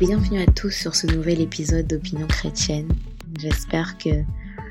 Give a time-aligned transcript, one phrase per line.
[0.00, 2.88] Bienvenue à tous sur ce nouvel épisode d'Opinion chrétienne.
[3.36, 4.22] J'espère que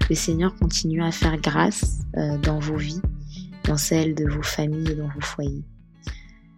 [0.10, 3.02] le Seigneur continue à faire grâce euh, dans vos vies,
[3.66, 5.66] dans celles de vos familles et dans vos foyers.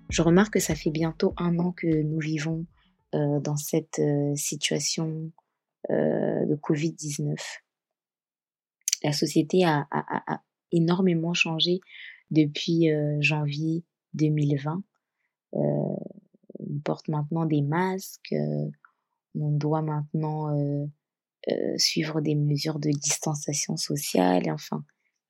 [0.09, 2.67] Je remarque que ça fait bientôt un an que nous vivons
[3.15, 5.31] euh, dans cette euh, situation
[5.89, 7.37] de Covid-19.
[9.03, 11.79] La société a, a, énormément changé
[12.29, 12.89] depuis
[13.19, 13.83] janvier
[14.13, 14.83] 2020
[16.69, 18.69] on porte maintenant des masques, euh,
[19.35, 20.85] on doit maintenant euh,
[21.49, 24.83] euh, suivre des mesures de distanciation sociale, enfin,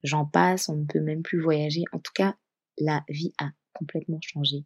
[0.03, 1.83] j'en passe, on ne peut même plus voyager.
[1.91, 2.35] En tout cas,
[2.77, 4.65] la vie a complètement changé.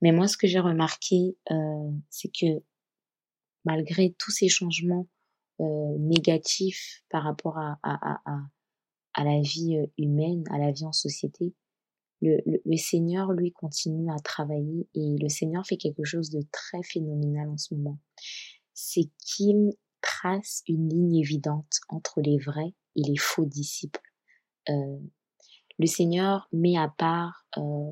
[0.00, 1.36] Mais moi, ce que j'ai remarqué,
[2.10, 2.62] c'est que
[3.64, 5.06] malgré tous ces changements
[5.60, 11.54] négatifs par rapport à, à, la vie humaine, à la vie en société,
[12.22, 17.48] le, Seigneur, lui, continue à travailler et le Seigneur fait quelque chose de très phénoménal
[17.48, 17.98] en ce moment.
[18.74, 24.00] C'est qu'il trace une ligne évidente entre les vrais et les faux disciples.
[24.68, 24.98] Euh,
[25.78, 27.90] le Seigneur met à part euh,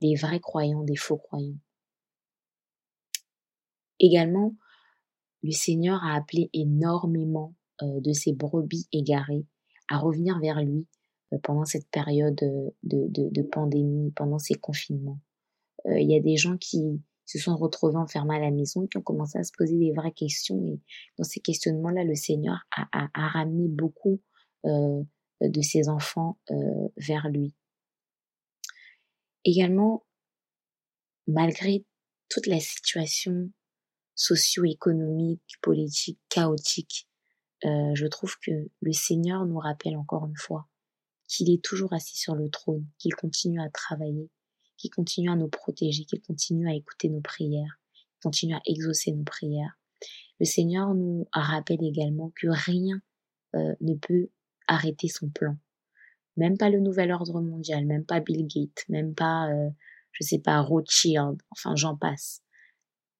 [0.00, 1.58] des vrais croyants des faux croyants.
[3.98, 4.54] Également,
[5.42, 9.46] le Seigneur a appelé énormément euh, de ses brebis égarées
[9.88, 10.86] à revenir vers lui
[11.38, 15.20] pendant cette période euh, de, de, pandémie, pendant ces confinements.
[15.86, 18.98] Euh, il y a des gens qui se sont retrouvés enfermés à la maison, qui
[18.98, 20.62] ont commencé à se poser des vraies questions.
[20.66, 20.80] Et
[21.18, 24.20] dans ces questionnements-là, le Seigneur a, a, ramené beaucoup
[24.64, 26.38] de ses enfants
[26.96, 27.54] vers lui.
[29.44, 30.04] Également,
[31.26, 31.84] malgré
[32.28, 33.50] toute la situation
[34.14, 37.08] socio-économique, politique, chaotique,
[37.62, 40.68] je trouve que le Seigneur nous rappelle encore une fois
[41.32, 44.28] qu'il est toujours assis sur le trône, qu'il continue à travailler,
[44.76, 49.12] qu'il continue à nous protéger, qu'il continue à écouter nos prières, qu'il continue à exaucer
[49.12, 49.78] nos prières.
[50.40, 53.00] Le Seigneur nous rappelle également que rien
[53.54, 54.28] euh, ne peut
[54.66, 55.56] arrêter son plan.
[56.36, 59.70] Même pas le nouvel ordre mondial, même pas Bill Gates, même pas, euh,
[60.12, 62.42] je sais pas, Rothschild, enfin j'en passe.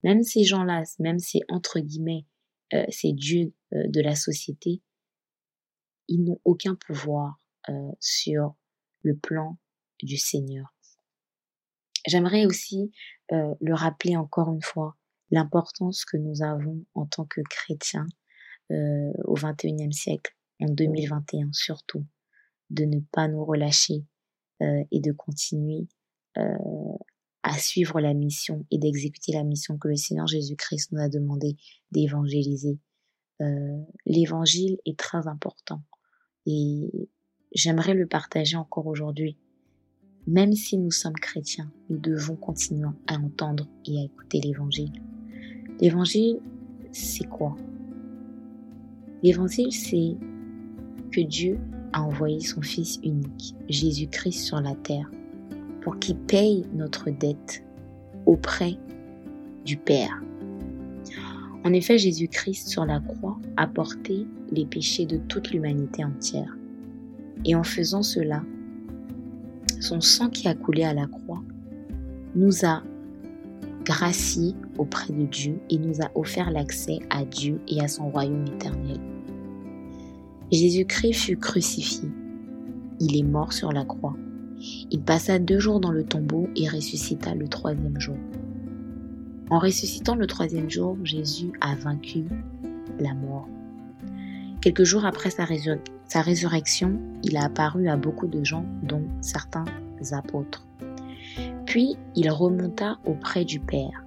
[0.02, 2.26] Même ces gens-là, même ces entre guillemets,
[2.74, 4.82] euh, ces dieux de la société,
[6.08, 8.56] ils n'ont aucun pouvoir euh, sur
[9.02, 9.56] le plan
[10.02, 10.74] du Seigneur.
[12.06, 12.90] J'aimerais aussi
[13.30, 14.96] euh, le rappeler encore une fois,
[15.30, 18.08] l'importance que nous avons en tant que chrétiens
[18.72, 22.04] euh, au XXIe siècle, en 2021 surtout,
[22.70, 24.04] de ne pas nous relâcher
[24.92, 25.88] et de continuer
[26.36, 31.56] à suivre la mission et d'exécuter la mission que le Seigneur Jésus-Christ nous a demandé
[31.90, 32.78] d'évangéliser.
[34.06, 35.82] L'évangile est très important
[36.46, 37.10] et
[37.54, 39.36] j'aimerais le partager encore aujourd'hui.
[40.26, 44.92] Même si nous sommes chrétiens, nous devons continuer à entendre et à écouter l'évangile.
[45.80, 46.38] L'évangile,
[46.92, 47.56] c'est quoi?
[49.22, 50.16] L'évangile, c'est
[51.10, 51.58] que Dieu
[51.92, 55.10] a envoyé son Fils unique, Jésus-Christ, sur la terre,
[55.80, 57.64] pour qu'il paye notre dette
[58.26, 58.78] auprès
[59.64, 60.22] du Père.
[61.64, 66.56] En effet, Jésus-Christ sur la croix a porté les péchés de toute l'humanité entière.
[67.44, 68.42] Et en faisant cela,
[69.80, 71.42] son sang qui a coulé à la croix
[72.34, 72.82] nous a
[73.84, 78.46] graciés auprès de Dieu et nous a offert l'accès à Dieu et à son royaume
[78.46, 79.00] éternel.
[80.52, 82.08] Jésus-Christ fut crucifié.
[83.00, 84.16] Il est mort sur la croix.
[84.90, 88.16] Il passa deux jours dans le tombeau et ressuscita le troisième jour.
[89.50, 92.24] En ressuscitant le troisième jour, Jésus a vaincu
[93.00, 93.48] la mort.
[94.62, 99.64] Quelques jours après sa, résurrection, il a apparu à beaucoup de gens, dont certains
[100.12, 100.64] apôtres.
[101.66, 104.04] Puis il remonta auprès du Père.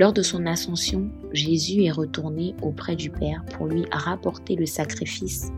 [0.00, 5.52] Lors de son ascension, Jésus est retourné auprès du Père pour lui rapporter le sacrifice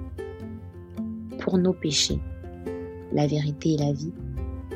[1.41, 2.21] pour nos péchés,
[3.11, 4.13] la vérité et la vie.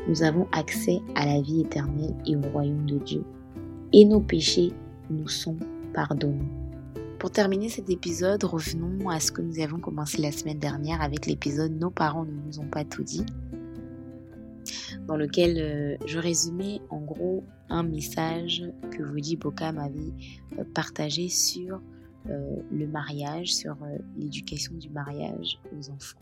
[0.08, 3.24] Nous avons accès à la vie éternelle et au royaume de Dieu.
[3.92, 4.72] Et nos péchés
[5.10, 5.56] nous sont
[5.92, 6.57] pardonnés.
[7.18, 11.26] Pour terminer cet épisode, revenons à ce que nous avons commencé la semaine dernière avec
[11.26, 13.26] l'épisode Nos parents ne nous ont pas tout dit,
[15.08, 18.62] dans lequel euh, je résumais en gros un message
[18.92, 19.36] que Woody
[19.74, 20.12] m'avait
[20.58, 21.82] euh, partagé sur
[22.30, 23.76] euh, le mariage, sur
[24.16, 26.20] l'éducation du mariage aux enfants.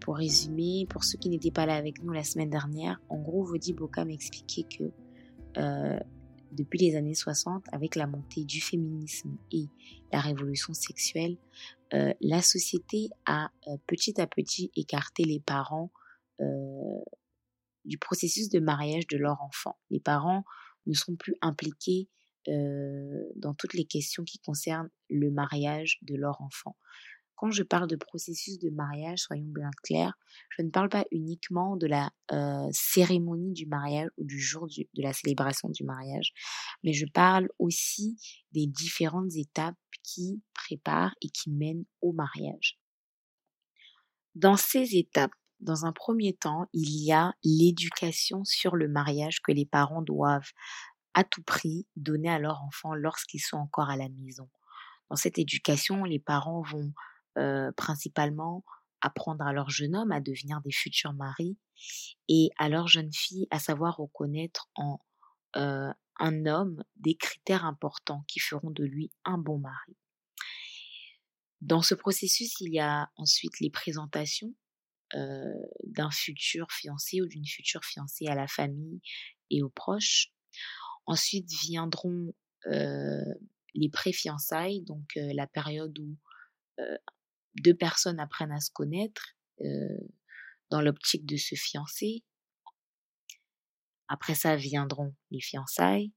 [0.00, 3.44] pour résumer, pour ceux qui n'étaient pas là avec nous la semaine dernière, en gros,
[3.48, 4.92] Woody Boka m'expliquait que
[6.52, 9.66] depuis les années 60, avec la montée du féminisme et
[10.12, 11.36] la révolution sexuelle,
[11.94, 15.90] euh, la société a euh, petit à petit écarté les parents
[16.40, 16.44] euh,
[17.84, 19.78] du processus de mariage de leur enfant.
[19.90, 20.44] Les parents
[20.86, 22.08] ne sont plus impliqués
[23.36, 26.76] dans toutes les questions qui concernent le mariage de leur enfant.
[27.38, 30.18] Quand je parle de processus de mariage, soyons bien clairs,
[30.56, 32.10] je ne parle pas uniquement de la
[32.72, 36.32] cérémonie du mariage ou du jour de la célébration du mariage,
[36.82, 38.18] mais je parle aussi
[38.50, 42.80] des différentes étapes qui préparent et qui mènent au mariage.
[44.34, 45.30] Dans ces étapes,
[45.60, 50.50] dans un premier temps, il y a l'éducation sur le mariage que les parents doivent
[51.14, 54.50] à tout prix donner à leurs enfants lorsqu'ils sont encore à la maison.
[55.08, 56.92] Dans cette éducation, les parents vont
[57.38, 58.64] euh, principalement
[59.00, 61.56] apprendre à leur jeune homme à devenir des futurs maris
[62.28, 64.98] et à leur jeune fille à savoir reconnaître en
[65.54, 69.96] euh, un homme des critères importants qui feront de lui un bon mari.
[71.60, 74.52] Dans ce processus, il y a ensuite les présentations
[75.14, 79.00] euh, d'un futur fiancé ou d'une future fiancée à la famille
[79.50, 80.32] et aux proches.
[81.06, 82.34] Ensuite viendront
[82.64, 86.16] les pré-fiançailles, donc la période où
[87.62, 89.36] deux personnes apprennent à se connaître
[90.70, 92.24] dans l'optique de se fiancer.
[94.08, 96.12] Après ça viendront les fiançailles.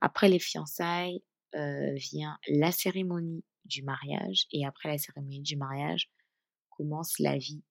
[0.00, 1.22] Après les fiançailles
[1.52, 6.10] vient la cérémonie du mariage et après la cérémonie du mariage
[6.70, 7.62] commence la vie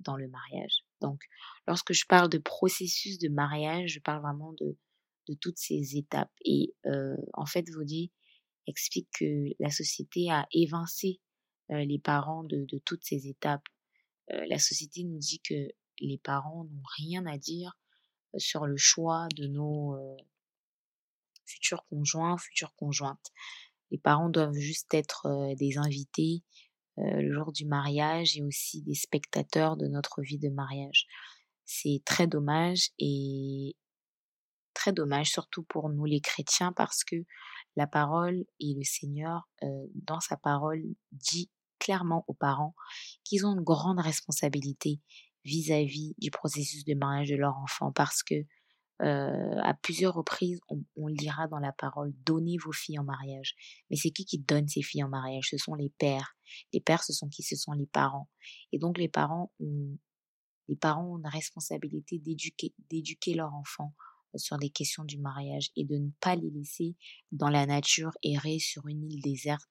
[0.00, 0.84] dans le mariage.
[1.00, 1.22] Donc,
[1.66, 4.76] lorsque je parle de processus de mariage, je parle vraiment de,
[5.28, 6.32] de toutes ces étapes.
[6.44, 6.74] Et
[7.34, 8.10] en fait, Vaudier
[8.66, 11.20] explique que la société a évincé
[11.68, 13.66] les parents de, toutes ces étapes.
[14.28, 15.68] la société nous dit que
[16.00, 17.78] les parents n'ont rien à dire
[18.36, 19.96] sur le choix de nos
[21.46, 23.32] futurs conjoints, futures conjointes.
[23.90, 26.42] Les parents doivent juste être des invités
[26.96, 31.06] le jour du mariage et aussi des spectateurs de notre vie de mariage.
[31.64, 33.76] C'est très dommage et
[34.74, 37.16] très dommage, surtout pour nous les chrétiens, parce que
[37.76, 39.48] la parole et le Seigneur,
[39.94, 40.82] dans sa parole,
[41.12, 42.74] dit clairement aux parents
[43.24, 45.00] qu'ils ont une grande responsabilité
[45.44, 48.34] vis-à-vis du processus de mariage de leur enfant, parce que
[49.00, 50.60] à plusieurs reprises,
[50.96, 53.54] on, lira dans la parole donnez vos filles en mariage.
[53.90, 55.48] Mais c'est qui qui donne ces filles en mariage?
[55.50, 56.36] Ce sont les pères.
[56.72, 57.42] Les pères, ce sont qui?
[57.42, 58.30] Ce sont les parents.
[58.72, 59.98] Et donc les parents ont,
[60.68, 63.92] les parents ont une responsabilité d'éduquer, d'éduquer leurs enfants
[64.36, 66.96] sur les questions du mariage et de ne pas les laisser
[67.32, 69.68] dans la nature errer sur une île déserte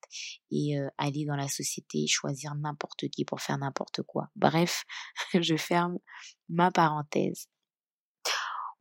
[0.52, 4.30] et aller dans la société choisir n'importe qui pour faire n'importe quoi.
[4.36, 4.84] Bref,
[5.40, 5.98] je ferme
[6.50, 7.48] ma parenthèse.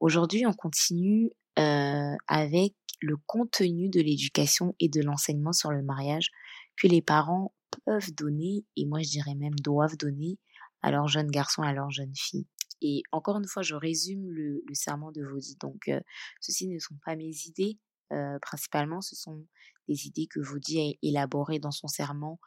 [0.00, 6.30] Aujourd'hui, on continue avec le contenu de l'éducation et de l'enseignement sur le mariage
[6.76, 7.52] que les parents
[7.84, 10.38] peuvent donner et moi je dirais même doivent donner
[10.82, 12.46] à leurs jeunes garçons, à leurs jeunes filles.
[12.82, 15.56] Et encore une fois, je résume le, serment de Vaudi.
[15.60, 16.00] Donc, euh,
[16.40, 17.78] ceci ne sont pas mes idées.
[18.12, 19.46] Euh, principalement, ce sont
[19.88, 22.40] des idées que Vaudi a élaborées dans son serment.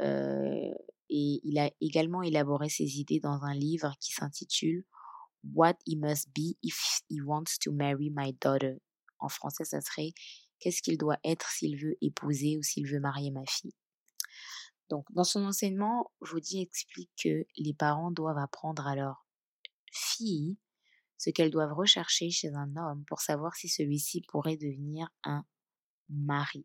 [0.00, 0.74] Euh,
[1.08, 4.84] et il a également élaboré ces idées dans un livre qui s'intitule
[5.54, 8.76] What he must be if he wants to marry my daughter.
[9.18, 10.12] En français, ça serait
[10.60, 13.74] Qu'est-ce qu'il doit être s'il veut épouser ou s'il veut marier ma fille?
[14.90, 19.27] Donc, dans son enseignement, Vaudi explique que les parents doivent apprendre à leur
[19.92, 20.56] filles
[21.16, 25.44] ce qu'elles doivent rechercher chez un homme pour savoir si celui-ci pourrait devenir un
[26.08, 26.64] mari.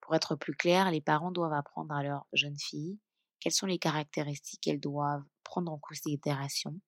[0.00, 2.98] Pour être plus clair, les parents doivent apprendre à leur jeune fille
[3.40, 6.80] quelles sont les caractéristiques qu'elles doivent prendre en considération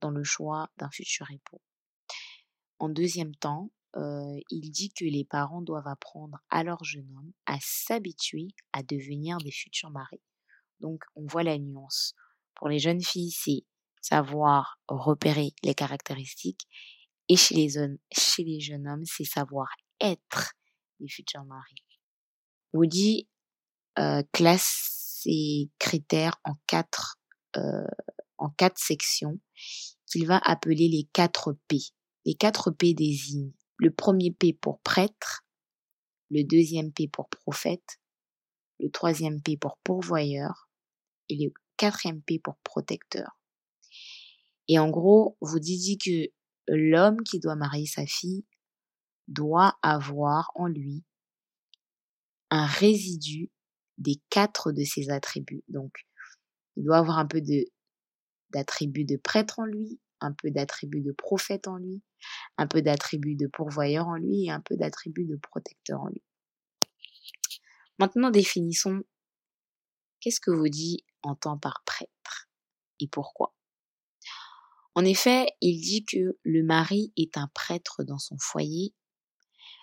[0.00, 1.60] dans le choix d'un futur époux.
[2.78, 7.32] En deuxième temps, euh, il dit que les parents doivent apprendre à leur jeune homme
[7.46, 10.22] à s'habituer à devenir des futurs maris.
[10.80, 12.14] Donc on voit la nuance.
[12.54, 13.64] Pour les jeunes filles, c'est
[14.08, 16.68] savoir repérer les caractéristiques.
[17.28, 17.68] Et chez les,
[18.60, 19.68] jeunes, hommes, c'est savoir
[20.00, 20.52] être
[21.00, 21.84] les futurs maris.
[22.72, 23.28] Woody
[23.98, 27.18] euh, classe ces critères en quatre,
[27.56, 27.86] euh,
[28.38, 29.40] en quatre sections
[30.06, 31.78] qu'il va appeler les quatre P.
[32.24, 35.44] Les quatre P désignent le premier P pour prêtre,
[36.30, 37.98] le deuxième P pour prophète,
[38.78, 40.68] le troisième P pour pourvoyeur
[41.28, 43.35] et le quatrième P pour protecteur.
[44.68, 46.30] Et en gros, vous dites que
[46.68, 48.44] l'homme qui doit marier sa fille
[49.28, 51.04] doit avoir en lui
[52.50, 53.50] un résidu
[53.98, 55.64] des quatre de ses attributs.
[55.68, 56.06] Donc,
[56.76, 57.64] il doit avoir un peu de
[58.50, 62.02] d'attributs de prêtre en lui, un peu d'attributs de prophète en lui,
[62.58, 66.22] un peu d'attributs de pourvoyeur en lui et un peu d'attributs de protecteur en lui.
[67.98, 69.02] Maintenant, définissons
[70.20, 72.48] qu'est-ce que vous dit entend par prêtre
[73.00, 73.55] et pourquoi?
[74.96, 78.94] En effet, il dit que le mari est un prêtre dans son foyer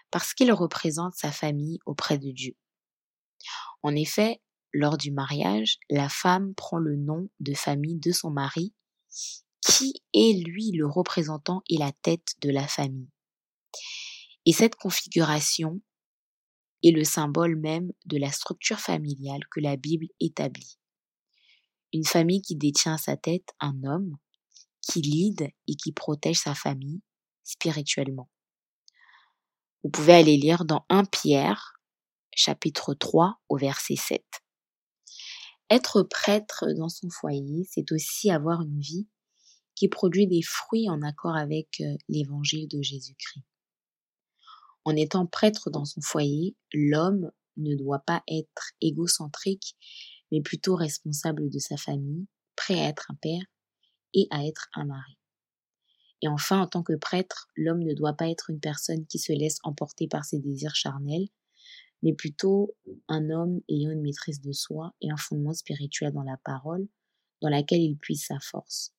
[0.10, 2.56] parce qu'il représente sa famille auprès de Dieu.
[3.84, 4.42] En effet,
[4.74, 8.74] lors du mariage, la femme prend le nom de famille de son mari,
[9.62, 13.12] qui est lui le représentant et la tête de la famille.
[14.48, 15.80] Et cette configuration
[16.84, 20.80] est le symbole même de la structure familiale que la Bible établit.
[21.94, 24.18] Une famille qui détient à sa tête un homme,
[24.84, 27.02] qui lead et qui protège sa famille
[27.44, 28.30] spirituellement.
[29.84, 31.74] Vous pouvez aller lire dans 1 Pierre,
[32.36, 34.24] chapitre 3, au verset 7.
[35.70, 39.08] Être prêtre dans son foyer, c'est aussi avoir une vie
[39.76, 43.44] qui produit des fruits en accord avec euh, l'évangile de Jésus-Christ.
[44.86, 49.76] En étant prêtre dans son foyer, l'homme ne doit pas être égocentrique,
[50.32, 53.44] mais plutôt responsable de sa famille, prêt à être un père
[54.14, 55.18] et à être un mari.
[56.22, 59.34] Et enfin, en tant que prêtre, l'homme ne doit pas être une personne qui se
[59.34, 61.28] laisse emporter par ses désirs charnels,
[62.02, 62.76] mais plutôt
[63.08, 66.88] un homme ayant une maîtrise de soi et un fondement spirituel dans la parole,
[67.42, 68.94] dans laquelle il puise sa force.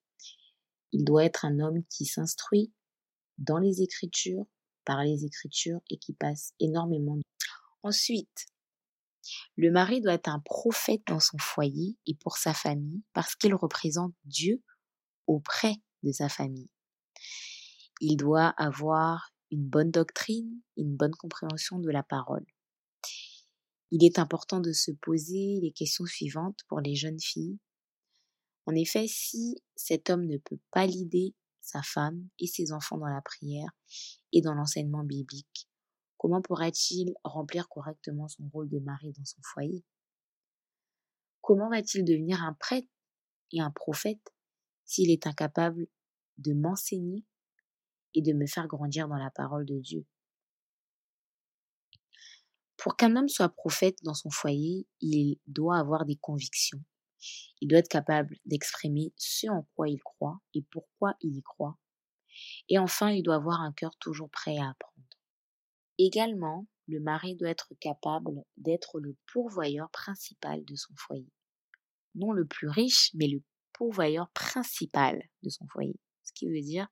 [0.93, 2.73] Il doit être un homme qui s'instruit
[3.39, 4.47] dans les Écritures,
[4.85, 7.23] par les Écritures et qui passe énormément de
[7.83, 8.47] Ensuite,
[9.57, 13.55] le mari doit être un prophète dans son foyer et pour sa famille parce qu'il
[13.55, 14.63] représente Dieu
[15.27, 16.71] auprès de sa famille.
[18.01, 22.45] Il doit avoir une bonne doctrine, une bonne compréhension de la parole.
[23.91, 27.59] Il est important de se poser les questions suivantes pour les jeunes filles.
[28.67, 33.09] En effet, si cet homme ne peut pas lider sa femme et ses enfants dans
[33.09, 33.71] la prière
[34.33, 35.69] et dans l'enseignement biblique,
[36.17, 39.85] comment pourra-t-il remplir correctement son rôle de mari dans son foyer?
[41.41, 42.89] Comment va-t-il devenir un prêtre
[43.53, 44.34] et un prophète?
[44.95, 45.89] S'il est incapable
[46.39, 47.25] de m'enseigner
[48.15, 50.07] et de me faire grandir dans la parole de Dieu.
[52.77, 56.81] Pour qu'un homme soit prophète dans son foyer, il doit avoir des convictions.
[57.61, 61.77] Il doit être capable d'exprimer ce en quoi il croit et pourquoi il y croit.
[62.69, 65.09] Et enfin, il doit avoir un cœur toujours prêt à apprendre.
[65.99, 71.33] Également, le mari doit être capable d'être le pourvoyeur principal de son foyer.
[72.15, 73.43] Non le plus riche, mais le
[73.75, 76.01] pourvoyeur principal de son foyer.
[76.25, 76.89] Ce qui veut dire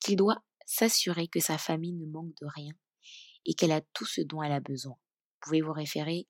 [0.00, 2.72] qu'il doit s'assurer que sa famille ne manque de rien
[3.46, 4.92] et qu'elle a tout ce dont elle a besoin.
[4.94, 6.28] Vous pouvez vous référer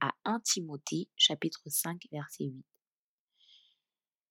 [0.00, 2.64] à 1 Timothée chapitre 5 verset 8.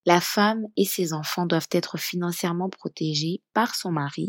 [0.05, 4.27] La femme et ses enfants doivent être financièrement protégés par son mari.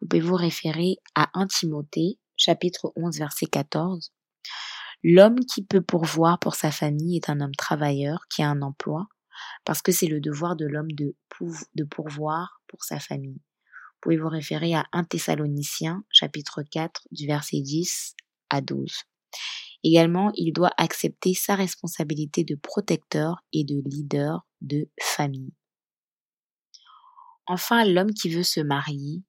[0.00, 4.12] Vous pouvez vous référer à 1 Timothée chapitre 11 verset 14.
[5.02, 9.08] L'homme qui peut pourvoir pour sa famille est un homme travailleur qui a un emploi
[9.64, 11.14] parce que c'est le devoir de l'homme de,
[11.84, 13.40] pourvoir pour sa famille.
[13.40, 18.14] Vous pouvez vous référer à 1 Thessaloniciens, chapitre 4, du verset 10
[18.50, 19.02] à 12.
[19.84, 25.52] Également, il doit accepter sa responsabilité de protecteur et de leader de famille.
[27.46, 29.22] Enfin, l'homme qui veut se marier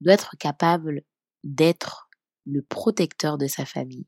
[0.00, 1.02] doit être capable
[1.42, 2.08] d'être
[2.46, 4.06] le protecteur de sa famille.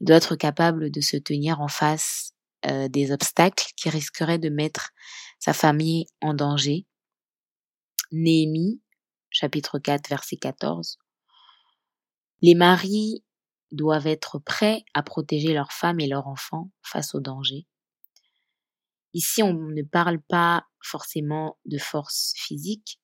[0.00, 2.32] Il doit être capable de se tenir en face
[2.66, 4.90] euh, des obstacles qui risqueraient de mettre
[5.38, 6.86] sa famille en danger.
[8.12, 8.80] Néhémie,
[9.30, 10.98] chapitre 4, verset 14.
[12.42, 13.24] Les maris
[13.72, 17.66] doivent être prêts à protéger leurs femmes et leurs enfants face au danger.
[19.14, 23.00] Ici, on ne parle pas forcément de force physique.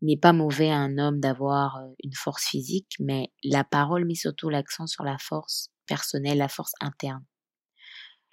[0.00, 4.04] Il n'est pas mauvais à un homme d'avoir euh, une force physique, mais la parole
[4.04, 7.24] met surtout l'accent sur la force personnelle, la force interne.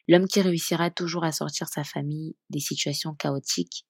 [0.08, 3.86] L'homme qui réussira toujours à sortir sa famille des situations chaotiques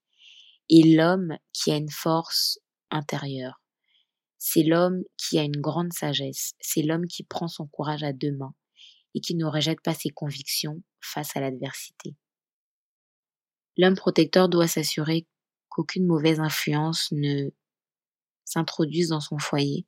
[0.70, 3.62] est l'homme qui a une force intérieure.
[4.38, 6.54] C'est l'homme qui a une grande sagesse.
[6.60, 8.56] C'est l'homme qui prend son courage à deux mains
[9.14, 12.16] et qui ne rejette pas ses convictions face à l'adversité.
[13.78, 15.28] L'homme protecteur doit s'assurer
[15.70, 17.50] qu'aucune mauvaise influence ne
[18.46, 19.86] s'introduise dans son foyer.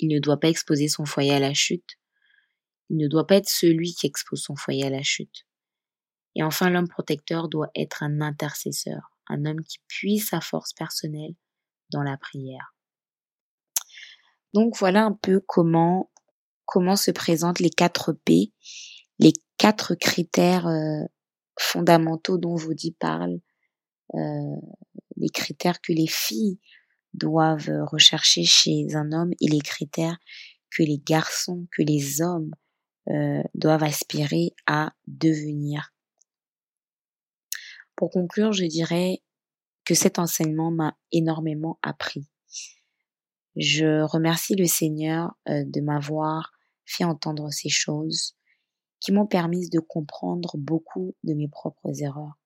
[0.00, 1.98] Il ne doit pas exposer son foyer à la chute.
[2.90, 5.46] Il ne doit pas être celui qui expose son foyer à la chute.
[6.34, 11.34] Et enfin, l'homme protecteur doit être un intercesseur, un homme qui puise sa force personnelle
[11.90, 12.74] dans la prière.
[14.52, 16.10] Donc voilà un peu comment
[16.66, 18.52] comment se présentent les quatre P,
[19.18, 21.04] les quatre critères euh,
[21.58, 23.40] fondamentaux dont dis parle,
[24.14, 24.56] euh,
[25.16, 26.58] les critères que les filles
[27.12, 30.18] doivent rechercher chez un homme et les critères
[30.70, 32.50] que les garçons, que les hommes
[33.10, 35.92] euh, doivent aspirer à devenir.
[37.96, 39.22] Pour conclure, je dirais
[39.84, 42.26] que cet enseignement m'a énormément appris.
[43.56, 46.52] Je remercie le Seigneur euh, de m'avoir
[46.86, 48.36] fait entendre ces choses
[49.00, 52.38] qui m'ont permis de comprendre beaucoup de mes propres erreurs.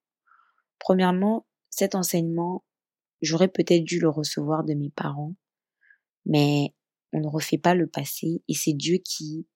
[0.78, 2.64] Premièrement, cet enseignement,
[3.22, 5.34] j'aurais peut-être dû le recevoir de mes parents,
[6.26, 6.74] mais
[7.12, 9.46] on ne refait pas le passé et c'est Dieu qui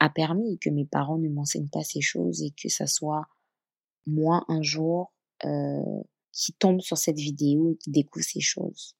[0.00, 3.26] a permis que mes parents ne m'enseignent pas ces choses et que ça soit
[4.06, 5.12] moi un jour
[5.44, 6.02] euh,
[6.32, 8.96] qui tombe sur cette vidéo et qui découvre ces choses.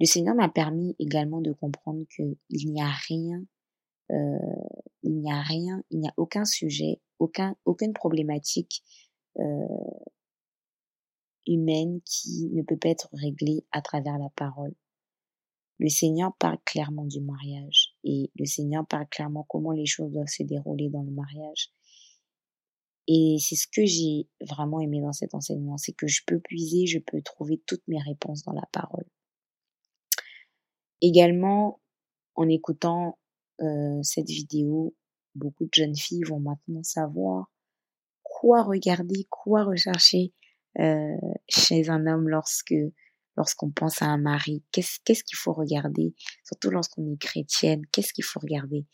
[0.00, 3.44] Le Seigneur m'a permis également de comprendre qu'il n'y a rien,
[4.10, 4.38] euh,
[5.02, 8.82] il n'y a rien, il n'y a aucun sujet, aucun, aucune problématique
[9.38, 9.66] euh,
[11.46, 14.74] humaine qui ne peut pas être réglée à travers la parole.
[15.78, 20.28] Le Seigneur parle clairement du mariage et le Seigneur parle clairement comment les choses doivent
[20.28, 21.70] se dérouler dans le mariage.
[23.06, 26.86] Et c'est ce que j'ai vraiment aimé dans cet enseignement, c'est que je peux puiser,
[26.86, 29.04] je peux trouver toutes mes réponses dans la parole.
[31.02, 31.80] Également,
[32.34, 33.18] en écoutant
[33.60, 34.94] euh, cette vidéo,
[35.34, 37.50] beaucoup de jeunes filles vont maintenant savoir
[38.22, 40.32] quoi regarder, quoi rechercher
[40.78, 41.16] euh,
[41.48, 42.74] chez un homme lorsque
[43.38, 46.12] lorsqu'on pense à un mari, qu'est-ce qu'il faut regarder,
[46.44, 48.84] surtout lorsqu'on est chrétienne, qu'est-ce qu'il faut regarder?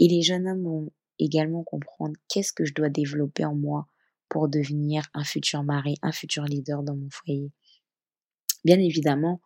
[0.00, 3.86] Et les jeunes hommes vont également comprendre qu'est-ce que je dois développer en moi
[4.28, 7.52] pour devenir un futur mari, un futur leader dans mon foyer.
[8.64, 9.40] Bien évidemment,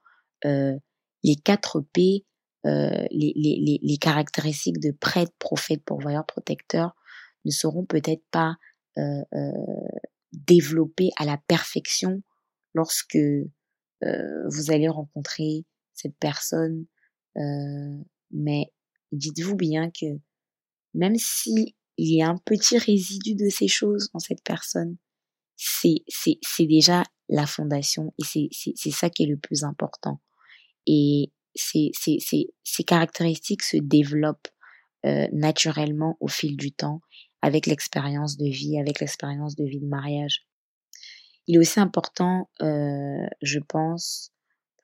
[0.47, 0.79] euh,
[1.23, 2.25] les quatre P,
[2.65, 6.97] euh, les, les, les, caractéristiques de prêtre, prophète, pourvoyeur, protecteur
[7.45, 8.57] ne seront peut-être pas
[8.97, 9.23] euh,
[10.33, 12.23] développées à la perfection
[12.73, 13.19] lorsque
[14.05, 15.65] euh, vous allez rencontrer
[15.95, 16.87] cette personne,
[17.37, 17.97] euh,
[18.31, 18.73] mais
[19.13, 20.07] dites-vous bien que
[20.95, 24.97] même si il y a un petit résidu de ces choses en cette personne,
[25.57, 30.21] c'est c'est déjà la fondation et c'est ça qui est le plus important.
[30.87, 34.49] Et ces ces ces ces caractéristiques se développent
[35.05, 37.01] euh, naturellement au fil du temps
[37.43, 40.48] avec l'expérience de vie, avec l'expérience de vie de mariage.
[41.49, 44.31] Il est aussi important, euh, je pense,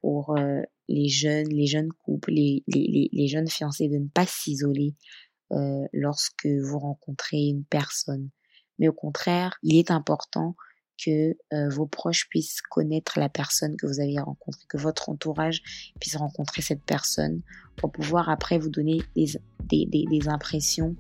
[0.00, 4.27] pour euh, les jeunes, les jeunes couples, les, les, les jeunes fiancés de ne pas
[4.27, 4.94] s'isoler
[5.53, 8.31] euh, lorsque vous rencontrez une personne.
[8.79, 10.57] Mais au contraire, il est important
[11.05, 15.90] que euh, vos proches puissent connaître la personne que vous avez rencontrée, que votre entourage
[16.00, 17.42] puisse rencontrer cette personne
[17.77, 19.27] pour pouvoir après vous donner des,
[19.64, 20.96] des, des, des impressions,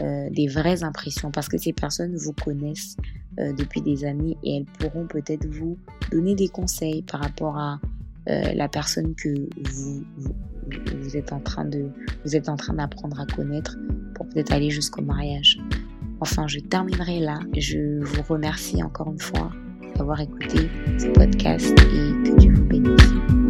[0.00, 2.96] euh, des vraies impressions, parce que ces personnes vous connaissent
[3.38, 5.78] euh, depuis des années et elles pourront peut-être vous
[6.10, 7.80] donner des conseils par rapport à
[8.28, 9.28] euh, la personne que
[9.70, 11.68] vous, vous, êtes en train
[12.24, 13.76] vous êtes en train d'apprendre à connaître
[14.14, 15.60] pour peut-être aller jusqu'au mariage.
[16.20, 17.38] Enfin, je terminerai là.
[17.56, 19.52] Je vous remercie encore une fois
[19.96, 23.47] d'avoir écouté ce podcast et que Dieu vous bénisse.